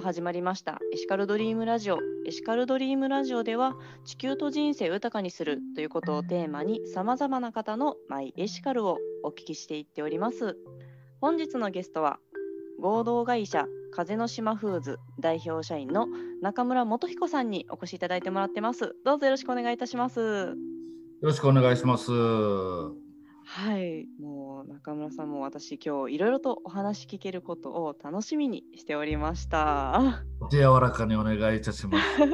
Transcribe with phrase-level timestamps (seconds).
[0.00, 0.78] 始まりました。
[0.92, 1.98] エシカルドリームラジオ。
[2.26, 3.74] エシカルドリームラジオでは
[4.04, 10.56] 地球と人生を豊かにするということをテーマにさまざまな方のマイエシカルをお聞きしていっております。
[11.20, 12.18] 本日のゲストは
[12.80, 16.06] 合同会社風の島フーズ代表社員の
[16.40, 18.94] 中村元彦さんにお越しいただいてもらってます。
[19.04, 20.20] どうぞよろしくお願いいたします。
[20.20, 20.56] よ
[21.20, 23.09] ろしくお願いします。
[23.52, 24.06] はい。
[24.20, 30.22] もう中村さんも私今日いろいろとお話聞けることを楽しみにしておりました。
[30.52, 32.20] 柔らかにお願いいたします。
[32.22, 32.28] は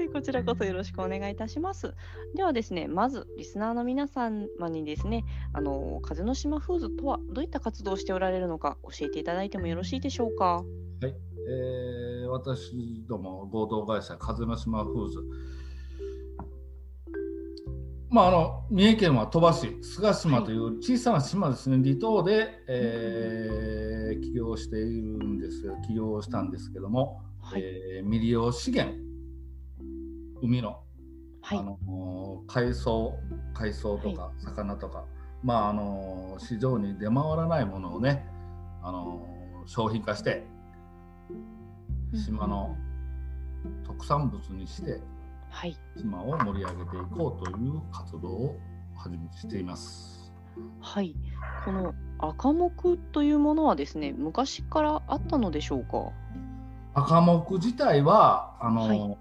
[0.00, 1.94] いこちらこそよろしくお願いいたします。
[2.36, 10.62] ではですねまずリスナーの皆様にですねあの風の島フーズとはどういった活動をしておられるのか教えていただいてもよろしいでしょうか？
[11.02, 11.14] はい、
[11.48, 15.24] えー、私ども合同会社風の島フーズ
[18.14, 28.96] まあ、あの三重県は鳥羽市菅島という小さな島ですね、はい、離島で、えー、起業しているんです起業したんですけども、はい、えー、未利用資源
[30.40, 30.80] 海の,、
[31.42, 31.76] はい、あの
[32.46, 33.18] 海藻
[33.52, 35.06] 海藻とか魚とか、はい、
[35.42, 38.24] まああの市場に出回らないものをね
[38.84, 39.26] あの
[39.66, 40.46] 商品化して
[42.14, 42.76] 島の
[43.84, 45.00] 特産物にして、
[45.54, 48.56] はい、島を盛り上げていこうという活動を
[48.96, 50.32] 始めしています。
[50.80, 51.14] はい、
[51.64, 56.10] この赤木というものはですね、昔からあったのでしょうか？
[56.94, 59.16] 赤木自体はあの、はい、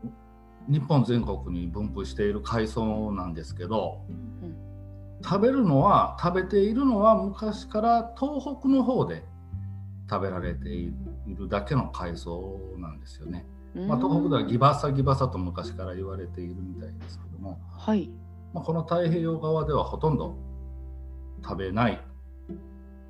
[0.67, 4.55] 日本全国に分布している海藻なんですけど、うん、
[5.23, 9.23] 食べるのは食べているのは昔から東北の方で
[10.09, 10.91] 食べられてい
[11.27, 13.45] るだけの海藻なんですよね。
[13.75, 18.09] まあ、東北ではギバサギバサと昔から言われているみたいですけども、はい。
[18.53, 20.35] まあ、この太平洋側ではほとんど
[21.43, 22.01] 食べない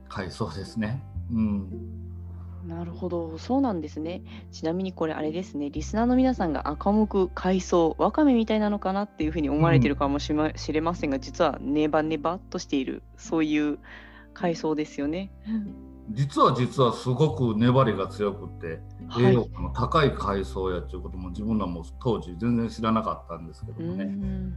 [0.07, 1.03] 海藻ですね。
[1.31, 1.69] うん、
[2.65, 4.23] なるほど、そうなんですね。
[4.51, 13.79] ちなみにこれあれですね、リスナーの皆さんが赤目、海藻、わかめみたいなのかなっていうふうに思われてるかもしれませんが、うん、実はネバネバっとしている、そういう
[14.33, 15.31] 海藻ですよね。
[16.11, 18.79] 実は実はすごく粘りが強くて、
[19.19, 24.53] 栄養価の高い海藻やっていうことも自分らも当時全然知らなかったんですけどもね。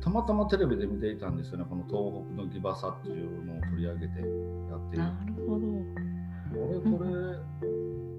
[0.00, 5.04] たまたまテレビで見ていたんですよねこの東北のギバサっていうのを取り上げてやっている。
[5.04, 6.12] なるほど。
[6.52, 7.10] これこれ、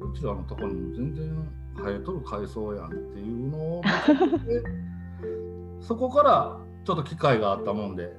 [0.07, 3.81] うちらのところにも全然生えとる海藻やんっていうのを
[5.81, 8.15] そこからちょっと機会があったもんで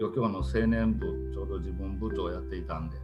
[0.00, 3.02] 漁協の青年部ちょうど自分部長やっていたんでうん、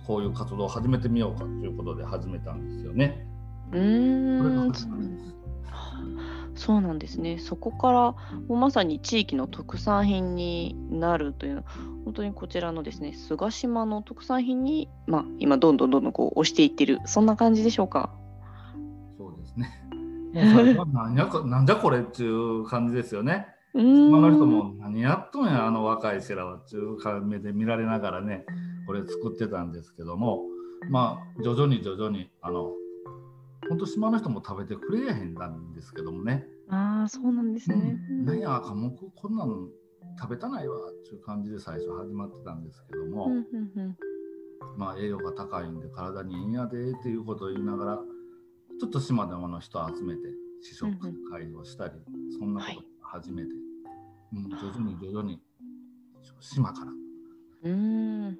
[0.00, 3.26] こういう活動を始めてみようかということで始めたんですよね。
[3.72, 4.72] うん
[6.54, 7.38] そうなんですね。
[7.38, 8.16] そこからも
[8.50, 11.64] うまさに地域の特産品になるというのは
[12.04, 18.12] 本当にこちらのですね菅島の特産品に、まあ、今どんどんどんどんこう押していってるそんな感じでしょうか？
[19.18, 19.82] そうですね。
[20.34, 23.46] もうそれはなんやなん じゃこれっていう感じですよね。
[23.74, 28.44] 島の人も何やっとんやあの若い世らはっていう目で見られながらね
[28.86, 30.42] これ作ってたんですけども
[30.90, 32.72] まあ徐々に徐々にあの
[33.68, 36.44] 本当島の人も食べてくれへんなんですけどもね。
[36.68, 39.68] ああそうなんですね、うん、何や科目こんなの
[40.18, 43.28] 食べたないわっていう感じで最初始まってたんですけども、
[44.76, 47.98] まあ栄養が高いんで体にいいんやでっていうことを言いながら
[48.80, 50.20] ちょっと島でもの人を集めて
[50.62, 50.90] 試食
[51.30, 51.94] 会をしたり、
[52.38, 53.48] そんなこと始めて、
[54.32, 55.40] うん、徐々に徐々に
[56.40, 56.92] 島から
[57.62, 58.36] うん、うん、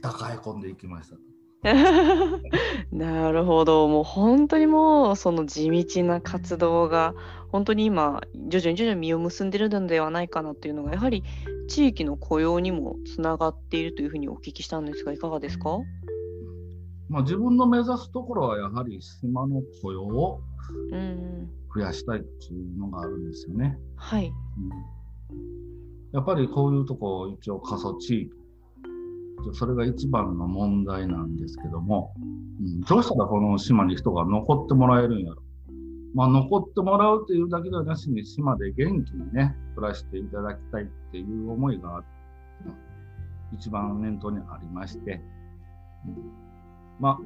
[0.00, 1.16] 抱え込んでいきました。
[2.92, 3.88] なるほど。
[3.88, 7.14] もう本当にもうその地道な活動が
[7.48, 11.24] 本当に今徐々に徐々に実を結んでるのではないかなっていうのがやはり
[11.68, 15.78] 地域の雇用にもつながっているというふうにお聞きしたんですがいかがですか、
[17.08, 20.40] まあ、自分の目指すところはやはり島の雇用を
[21.74, 23.78] 増やしたいっていうのがあるんですよね。
[23.96, 24.98] はい、うん
[26.12, 28.32] やっぱりこういうとこ一応過疎地域
[29.52, 35.42] それが一番の問題なんですけども、うん、どうしたらこの島に人が残ってもらえるんやろ。
[36.14, 42.02] まあ、残ってもらうというだけではなしに島で元気にね暮らしていただきたいっていう思いが
[43.52, 45.20] 一番念頭にありまして、
[46.06, 46.32] うん、
[46.98, 47.18] まあ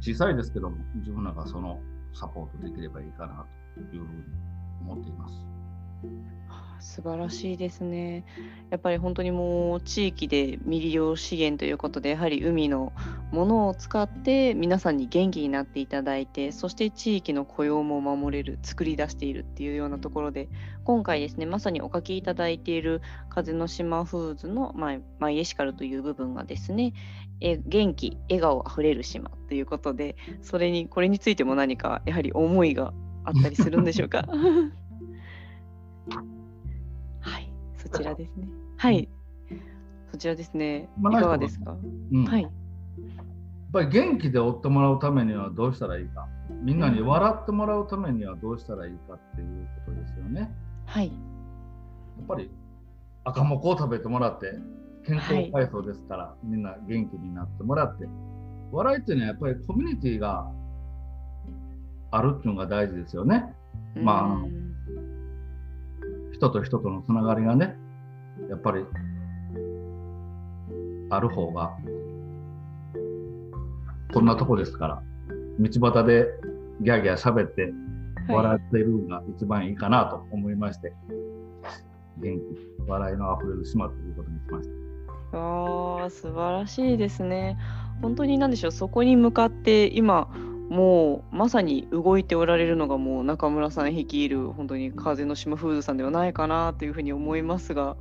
[0.00, 1.78] 小さいですけども自分らがその
[2.14, 4.24] サポートできればいいかなというふうに
[4.80, 5.34] 思っています。
[6.80, 8.24] 素晴らしいですね。
[8.70, 12.92] やっぱり本当にもう地域で未利用資源ということでやはり海の
[13.32, 20.48] ものを使って皆さんに元気になっていただいてそして地域の雇用も守れる作り出しているっていうようなところで
[20.84, 26.92] 今回ですねまさにお書きいただいている風の島フーズの、まあ、マイエシカルという部分がですね
[27.40, 32.92] え元気笑顔あふれる島ということでそれにこれについても何かやはり思いが
[33.24, 34.26] あったりするんでしょうか？
[37.98, 38.48] ちらですね。
[38.76, 39.08] はい。
[40.10, 41.76] そちらですね、いかがですか、
[42.12, 42.42] うん、はい。
[42.42, 42.52] やっ
[43.72, 46.26] ぱり元気で追ってもらうためにはどうしたらいいか。
[46.62, 50.50] みんなに笑ってもらうためにはどうしたらいいかっていうことですよね。
[50.86, 51.06] はい。
[51.06, 51.12] や
[52.24, 52.50] っぱり
[53.24, 54.58] 赤もこを食べてもらって
[55.06, 58.08] 健康体操ですから、はい、みんな元気になってもらって。
[58.72, 60.48] 笑いっていうのはやっぱりコミュニティが
[62.10, 63.54] あるっていうのが大事ですよね。
[63.96, 64.69] まあ
[66.40, 67.76] 人と人とのつながりがね
[68.48, 68.82] やっぱり
[71.10, 71.76] ある方が
[74.14, 75.02] こんなとこですから
[75.58, 76.28] 道端で
[76.80, 77.74] ギャーギャー喋って
[78.26, 84.68] 笑ってるのが一番いいかなと思いまして、はい、元気笑いのあふれる島ということにしまし
[85.32, 85.38] た。
[85.38, 87.58] ああ素晴らしいですね。
[88.00, 90.28] 本当に何でしょうそこに向かって今
[90.70, 97.96] もうまさに動いておられるのがもう中村さん率いる本当に風の島フーズさんではないかなというふうに思いますが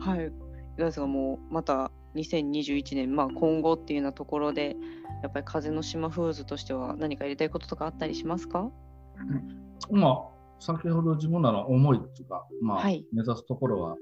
[0.00, 0.32] はい。
[0.76, 4.76] ですがもうまた2021年、まあ、今後っていうようなところで
[5.22, 8.70] やっぱり風の島フーズとしては何かやりたいこととかあったりしますか、
[9.90, 10.14] うん、まあ
[10.58, 13.96] 先ほど自分らの思いっていうか、まあ、はい、目指すところは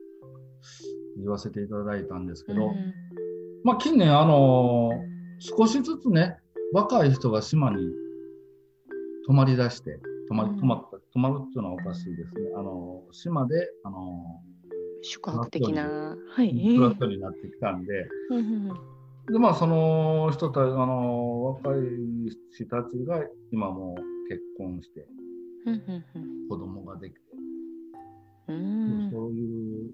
[1.18, 2.94] 言わせていただいたんですけど、うん、
[3.62, 4.90] まあ近年あの
[5.38, 6.38] 少しずつね
[6.72, 7.90] 若い人が島に
[9.26, 12.50] 泊まりだして泊ま泊まった泊まるっていうのはおかしいですね。
[12.56, 14.42] あの島であの
[15.02, 18.08] 宿泊的な、はい、フラットになってきたんで、
[19.30, 21.80] でまあその人たちあの若い
[22.52, 23.96] 人たちが今も
[24.28, 25.06] 結婚して、
[26.48, 27.20] 子供ができて、
[28.48, 29.90] そういう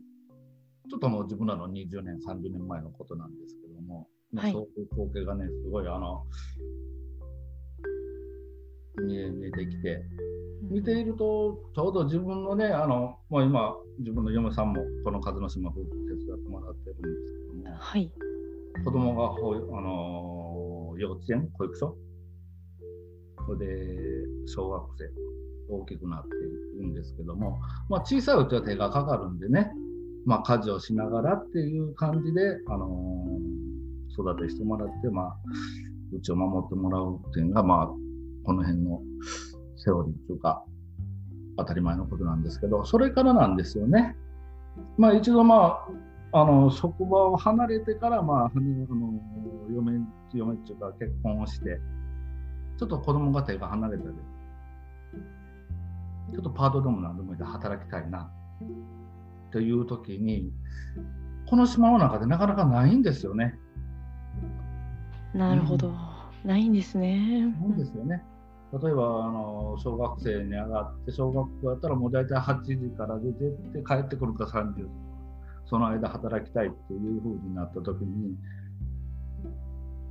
[0.91, 6.25] ちょっともう自分らの20年30年前のことなんですけども、はい、そういう光景がねすごいあの
[9.01, 9.67] 見え見えて。
[9.67, 10.05] きて。
[10.71, 18.13] 見ていると、ちょうど自分のね、あのもう今、自分の嫁さんもこの風の島夫婦手伝ってもらってるんですけども、はい、
[18.85, 21.97] 子供がほあの幼稚園、保育所、
[23.47, 29.73] それで小学生、大きくなっていくんですけども、まあ、小さいうちは手がかかるんでね、
[30.25, 35.37] まあ、家事をしながらっていう感じで、あのー、育てしてもらって、まあ、
[36.13, 37.89] うちを守ってもらうっていうのが、まあ、
[38.45, 39.01] この辺の
[39.77, 40.65] セオリーというか、
[41.57, 44.17] 当たり前のことなんですけど、それからなんですよね。
[44.97, 45.85] まあ一度ま
[46.33, 49.21] あ、あの職場を離れてから、まあ、あの
[49.71, 50.01] 嫁
[50.35, 51.79] 嫁っていうか結婚をして、
[52.79, 54.11] ちょっと子供が手が離れたで、
[56.33, 58.31] ちょっとパートでも何でもいいで働きたいな
[59.51, 60.51] という時に、
[61.47, 63.55] この島の中でなかなかないんですよね。
[65.35, 67.47] なるほど、うん、ないんですね。
[67.47, 68.23] ないんですよね。
[68.73, 74.89] 例えばあの小学生に上がって小学校やったらもう大体8時から出てって帰ってくるか30時
[75.67, 78.35] その間働きたいっていう風になった時に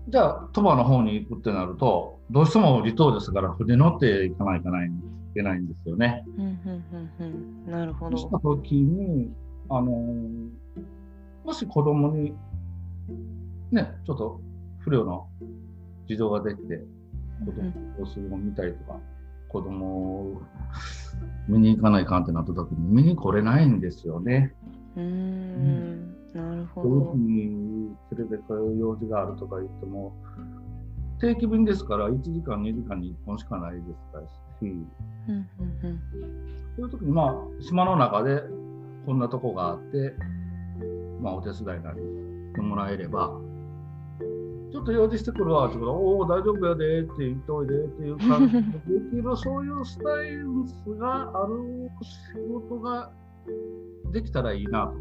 [0.10, 4.72] じゃあ鳥羽の方に行くってなるとどうしても離島ですから船乗って行かないとい
[5.34, 6.24] けないんですよね。
[7.66, 8.18] なるほど。
[8.18, 9.32] した時に
[9.70, 9.92] あの
[11.46, 12.34] もし子供に
[13.72, 14.42] ねちょっと
[14.80, 15.28] 不良の
[16.08, 16.82] 事情ができて
[17.46, 19.00] 子供をするを見たりとか、
[19.48, 20.42] 子供を
[21.48, 24.54] 見に行かないかんってなった時に見に来れないんですよね。
[24.96, 26.90] うん、なるほど。
[26.90, 30.14] どういうふうに連れて帰る用事があるとか言っても、
[31.20, 34.32] 定期便ですから1時間、2時間に1本しかないですからし、
[34.62, 34.88] うん
[35.28, 35.48] うん
[35.84, 36.00] うん、
[36.76, 38.42] そういう時に、まあ、島の中で
[39.06, 40.16] こんなとこがあって、
[41.22, 43.32] まあ、お手伝いなりしてもらえれば、
[44.72, 48.70] ちょっと用事してくるわって言うから、おお、大丈夫やでって言っておいでっていう感じでで
[49.12, 53.12] きる、そういうスタイルがある仕事が
[54.14, 54.94] できたらいいなと。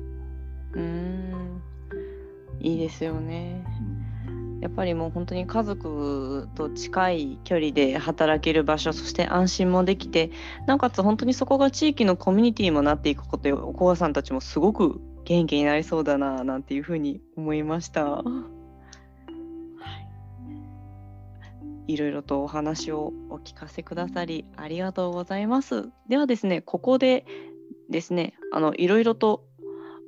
[0.75, 1.63] うん
[2.61, 3.65] いいですよね。
[4.61, 10.31] やっぱりもう本当に家族と近い距離で働ける場所そして安心もできて
[10.67, 18.23] なおかつ本当にそこが地域のコミュニティもなっていくことでお母さんたちもすごく元気になりそうだななんていうふうに思いました。
[21.93, 25.91] いろいろとお話をお聞かせくださりありがとうございます。
[26.09, 27.27] ではですね、ここで
[27.89, 29.45] ですね、あのいろいろと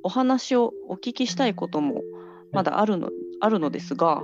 [0.01, 2.01] お話をお聞きしたいことも
[2.53, 3.09] まだあるの
[3.41, 4.21] あるのですが、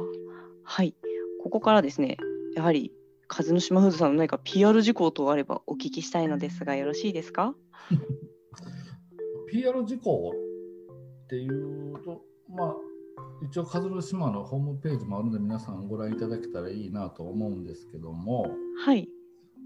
[0.64, 0.96] はい、
[1.44, 2.18] ここからですね、
[2.56, 2.94] やはり
[3.28, 7.54] 風の島フーズさんの何か PR 事項とあればお聞きしたいのですが、よろしいですか
[9.52, 10.34] ?PR 事項
[11.26, 12.76] っていうと、まあ、
[13.42, 18.48] 一応風の島のホームページもあるので皆さんご覧いただけたらいいなと思うんですけども、
[18.86, 19.08] はい、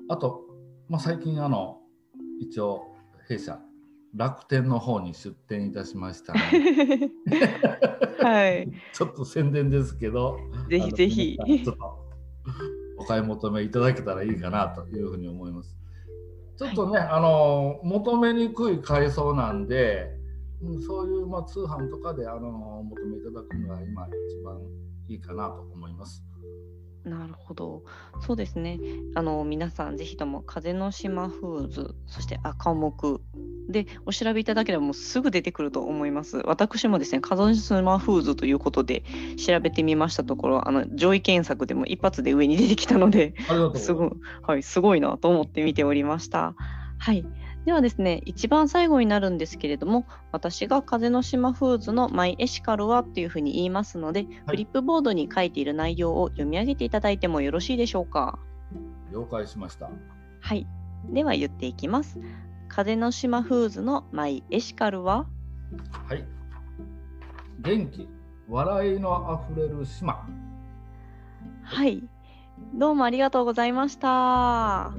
[0.10, 0.42] あと、
[0.90, 1.80] まあ、最近あの
[2.40, 2.84] 一応
[3.28, 3.60] 弊社
[4.16, 6.34] 楽天の方に出店いたしました
[8.24, 8.72] はい。
[8.94, 10.38] ちょっと宣伝ですけど、
[10.70, 11.38] ぜひぜひ。
[11.64, 12.04] ちょっと
[12.98, 15.76] お買い求めいただけたらいいかなというふうに思います。
[16.58, 20.16] ちょっとね、はい、あの求めにくい階層なんで、
[20.64, 24.60] うん、そういうまあ通販とかであの求めいただくのが今一番
[25.08, 26.24] いいかなと思います。
[27.04, 27.84] なるほど。
[28.22, 28.80] そうですね。
[29.16, 33.22] あの皆さんぜひとも風の島フーズ、そして赤木
[33.68, 36.38] でお調べいただければもうすぐ出てくると思います。
[36.46, 39.04] 私もですね、風の島フーズということで
[39.38, 43.34] 調べてみましたところ、あの上位検索でも一発で上に出てきたので、
[43.76, 46.56] すごい、はい、すごいなと思って見ておりました。
[47.00, 47.26] はい。
[47.66, 58.38] ではですね、一番最後になるんですけれども、私が風の島フーズのマイエシカルはっていうふうに言いますので、はい、フリップボードに書いている内容を読み上げていただいてもよろしいでしょうか？
[59.14, 59.90] 了解しました。
[60.42, 60.68] はい。
[61.10, 62.20] では言っていきます。
[62.68, 65.28] 風の島フーズのマイエシカルは？
[66.10, 66.26] はい。
[67.60, 68.10] 元気、
[68.50, 70.28] 笑いのあふれる島。
[71.64, 72.04] はい。
[72.74, 74.94] どうもありがとうございました。